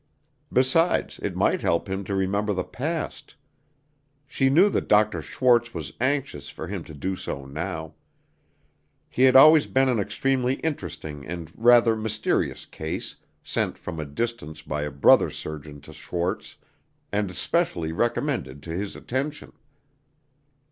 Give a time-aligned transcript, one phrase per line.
[0.51, 3.35] Besides, it might help him to remember the past.
[4.25, 5.21] She knew that Dr.
[5.21, 7.93] Schwarz was anxious for him to do so now.
[9.11, 14.63] He had always been an extremely interesting and rather mysterious "case," sent from a distance
[14.63, 16.57] by a brother surgeon to Schwarz,
[17.11, 19.53] and specially recommended to his attention.